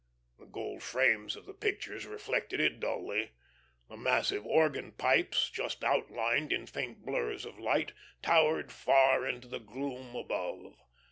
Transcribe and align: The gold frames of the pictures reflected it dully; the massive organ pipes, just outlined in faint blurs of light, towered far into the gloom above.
The 0.39 0.47
gold 0.47 0.81
frames 0.81 1.35
of 1.35 1.45
the 1.45 1.53
pictures 1.53 2.07
reflected 2.07 2.59
it 2.59 2.79
dully; 2.79 3.33
the 3.87 3.97
massive 3.97 4.43
organ 4.47 4.93
pipes, 4.93 5.47
just 5.51 5.83
outlined 5.83 6.51
in 6.51 6.65
faint 6.65 7.05
blurs 7.05 7.45
of 7.45 7.59
light, 7.59 7.91
towered 8.23 8.71
far 8.71 9.27
into 9.27 9.47
the 9.47 9.59
gloom 9.59 10.15
above. 10.15 10.75